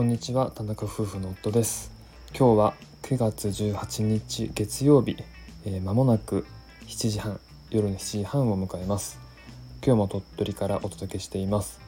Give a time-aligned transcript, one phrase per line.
[0.00, 1.92] こんにちは田中夫婦の夫です。
[2.30, 5.14] 今日は9月18日月曜日、
[5.66, 6.46] えー、間もなく
[6.86, 7.38] 7時半
[7.68, 9.18] 夜の7時半を迎えます。
[9.84, 11.80] 今日も鳥取からお届けしています。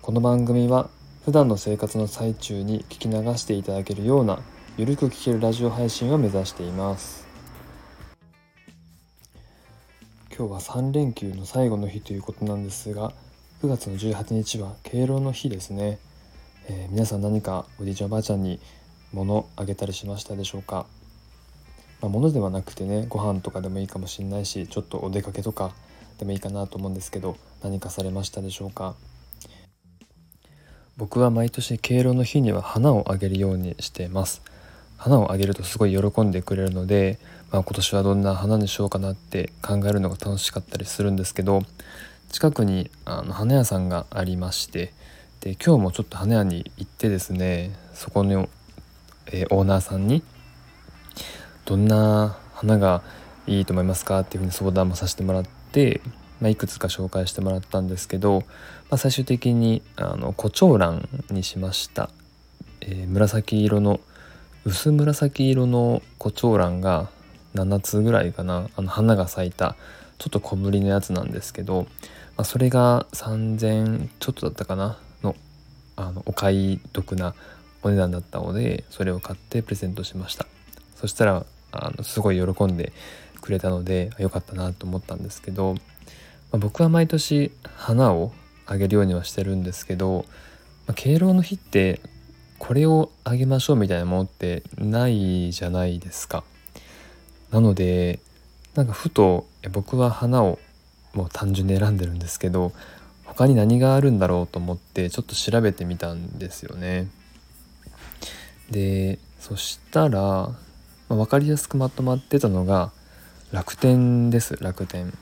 [0.00, 0.88] この番組は
[1.26, 4.40] 普段の生活の最中に聞き流していただけるような
[4.78, 7.26] ゆるく聞けるラジオ配信を目指しています。
[10.34, 13.12] 今日は3連休の最後の日ということなんですが
[13.60, 15.98] 9月の18日は敬老の日ですね。
[16.68, 18.60] えー、皆さん何かおじいちゃんおばあちゃんに
[19.12, 20.86] 物あげたりしましたでしょうか、
[22.00, 25.72] まあ、物ではなくてねご飯とかでもいいかもしれないしちょっとお出かけとか
[26.18, 28.94] でもいいかなと思うんですけど何かされましたでしょうか？
[30.96, 34.42] 僕は毎年敬老の日には花をあげるようにしてます。
[34.98, 37.18] 花をあげるとすごい喜んでくれるので、
[37.50, 41.62] まあ、今年はどんな花にしようかなって考えるのが楽しかったりするんですけど
[42.28, 44.92] 近くにあの花屋さんがありまして
[45.40, 48.50] で今日もちょっと花屋に行ってですねそこの、
[49.26, 50.22] えー、オーナーさんに
[51.64, 53.02] どんな花が
[53.46, 56.02] いいと思いますかっていうふうに相談もさせてもらって、
[56.42, 58.40] まあ、いくつか紹介してもらったんですけど、
[58.90, 62.10] まあ、最終的にあの胡蝶蘭にしました、
[62.82, 63.98] えー、紫色の
[64.66, 67.08] 薄紫色の胡蝶蘭が
[67.54, 69.74] 7つぐらいかなあの花が咲いた
[70.18, 71.84] ちょっと小ぶりのやつなんですけど、
[72.36, 74.98] まあ、それが3000ちょっとだったかな。
[76.00, 77.34] あのお買い得な
[77.82, 80.46] お値段だったのでそれを買ってプレゼントしました
[80.96, 82.92] そしたらあのすごい喜んで
[83.40, 85.80] くれたので良かったなと思ったんですけど、ま
[86.54, 88.32] あ、僕は毎年花を
[88.66, 90.24] あげるようにはしてるんですけど、
[90.86, 92.00] まあ、敬老の日って
[92.58, 96.44] これをあげましょうみたいなものってないじゃないですか。
[97.50, 98.20] なので
[98.74, 100.58] なんかふと僕は花を
[101.14, 102.72] もう単純に選んでるんですけど
[103.30, 107.08] 他に何があるんだろうと思ってちょっと調べてみたんですよね。
[108.70, 110.56] でそしたら、ま
[111.10, 112.92] あ、分かりやすくまとまってたのが
[113.52, 115.12] 楽天です楽天。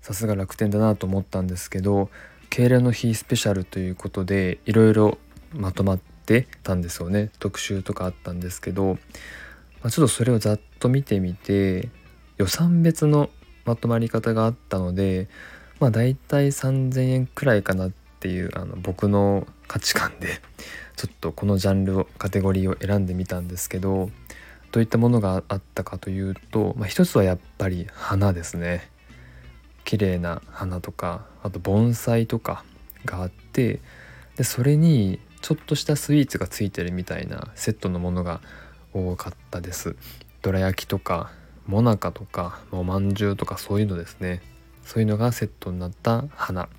[0.00, 2.08] さすが楽天だなと思ったんですけど
[2.48, 5.18] 敬礼の日スペシャルということでいろいろ
[5.52, 8.98] まとまってたんですよね特集とかあったんですけど、ま
[9.84, 11.90] あ、ちょっとそれをざっと見てみて
[12.38, 13.28] 予算別の
[13.66, 15.28] まとまり方があったので
[15.80, 17.90] まあ大体3,000円くらいかなっ
[18.20, 20.40] ていうあの僕の価値観で
[20.96, 24.10] ちょっとこのジャンルをカテゴリーを選んでみたんですけど
[24.72, 28.90] どういったものがあったかというと、まあ、一つはやっぱり花ですね。
[29.84, 32.62] 綺麗な花とかあと盆栽とか
[33.06, 33.80] があって
[34.36, 38.42] でそれにちょっとしたスイーツがついてるみたいなセットのものが
[38.92, 39.96] 多かったです。
[40.42, 41.30] どら焼きとか
[41.66, 44.42] もなかとかおまんじゅうとかそういうのですね。
[44.88, 46.70] そういうのがセットになった花。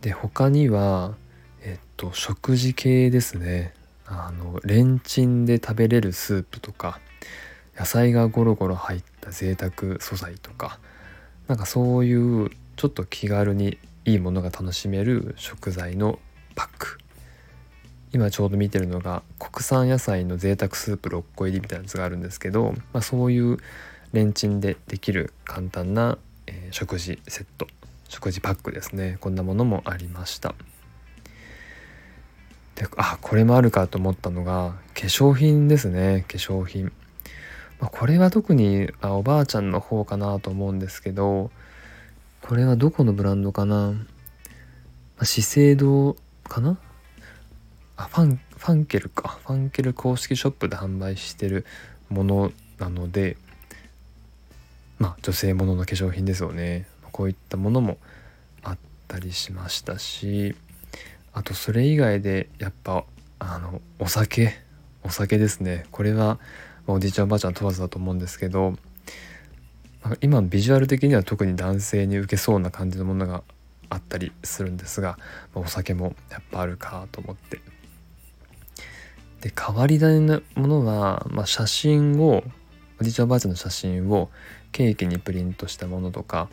[0.00, 1.16] で他には
[1.60, 3.74] えっと食事系ですね。
[4.06, 6.98] あのレンチンで食べれるスープとか
[7.78, 10.78] 野菜がゴロゴロ入った贅沢素材とか
[11.46, 16.18] なんかそういうちょっと気軽にいいものが楽しめる食材の
[16.54, 16.98] パック。
[18.14, 23.58] 今ちょうど見てるのが国産野菜の贅沢スープ6個入りみたいなやつがあるんですけど、まあ、そういう
[24.14, 27.66] レンチンでできる簡単な、え、食事セット
[28.08, 29.18] 食事パックですね。
[29.20, 30.54] こんなものもありました。
[32.76, 36.24] であこれもあるかと思ったのが化粧品ですね。
[36.28, 36.92] 化粧品、
[37.80, 41.50] ま、これは特にあおばあちゃんの方かなと思うんですけど
[42.40, 43.94] これはどこのブランドかな、
[45.22, 46.16] 資生堂
[46.48, 46.78] かな？
[47.96, 49.40] あファンファンケルか。
[49.44, 51.64] ファンケル公式ショップで販売してる
[52.10, 53.36] ものなので
[54.98, 56.86] まあ、女性ものの化粧品ですよね。
[57.12, 57.98] こういったものも
[58.62, 60.56] あったりしましたし
[61.32, 63.04] あとそれ以外でやっぱ
[63.38, 64.64] あのお酒。
[65.04, 65.84] お酒ですね。
[65.90, 66.38] これは、
[66.86, 68.74] おじいちゃんおばあちゃん問わずだと思うんですけど
[70.20, 73.42] 今ビジュアル的には特に男性に受けそうな感じのものが
[73.88, 75.18] あったりするんですが、
[75.54, 77.60] お酒もやっぱあるかと思って。
[79.40, 82.42] で変わり種のものは、まあ、写真を
[83.00, 84.30] おじいちゃんおばあちゃんの写真を
[84.74, 86.48] ケーキにプリントしたものとか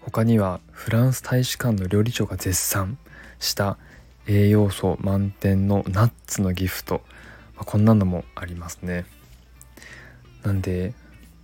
[0.00, 2.96] 他にはフランス大使館の料理長が絶賛
[3.38, 3.76] した
[4.26, 7.02] 栄養素満点のナッツのギフト、
[7.54, 9.04] まあ、こんなのもありますね。
[10.42, 10.94] なんで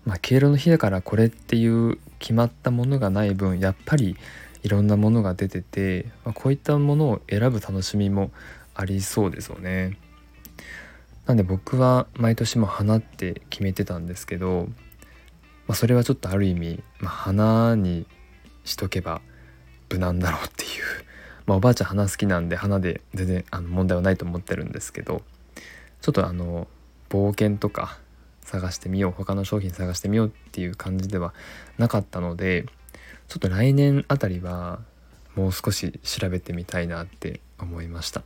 [0.06, 4.16] まあ敬老の日だからこれっていう決まったものがない分やっぱり
[4.62, 8.30] いろんなものが出てて、まあ、こういったものを選ぶ楽しみも
[8.74, 9.98] ありそうですよね。
[11.26, 14.68] なんで僕は毎年も花って決めてたんですけど
[15.66, 18.06] まあ、それはちょっとある意味、まあ、花に
[18.64, 19.20] しとけば
[19.90, 20.70] 無難だろうっていう、
[21.46, 25.22] まあ、おばあちゃん花好きなんで花で全然あの問題はないと思ってるんですけど
[26.00, 26.66] ちょっとあの
[27.08, 27.98] 冒険とか
[28.42, 31.34] 探してみよう他の商品探してみようっていう感じでは
[31.78, 32.66] なかったので
[33.28, 34.80] ちょっと来年あたりは
[35.34, 38.22] もう少し調べてみたいなって思いました。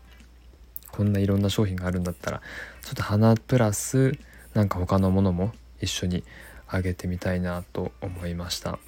[0.91, 2.43] こんないろんな商品があるんだったら
[2.83, 4.19] ちょっと花プラス
[4.55, 6.25] なんか他のものも一緒に
[6.71, 8.79] あげてみたいなと思いました。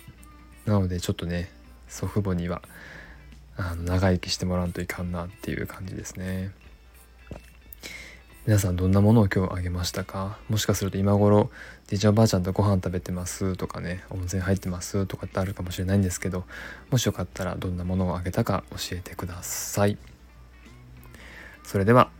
[0.66, 1.50] なのでちょっとね
[1.88, 2.62] 祖父母には
[3.56, 6.52] あの長生きしてもらわんといかんなっていう感じですね。
[8.44, 10.38] 皆さんどんなものを今日あげましたか？
[10.48, 11.50] もしかすると今頃
[11.86, 16.44] じいちゃんおばあちゃんとご飯食べてますとかね温泉入ってますとかってあるかもしれないんですけど
[16.90, 19.96] もしよかったらどんなものをあげたか教えてください。
[21.62, 22.10] それでは